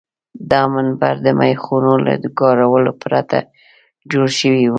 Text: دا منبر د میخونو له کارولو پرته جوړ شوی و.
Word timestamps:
دا 0.51 0.61
منبر 0.75 1.13
د 1.25 1.27
میخونو 1.39 1.93
له 2.05 2.13
کارولو 2.39 2.91
پرته 3.01 3.37
جوړ 4.11 4.27
شوی 4.39 4.63
و. 4.67 4.69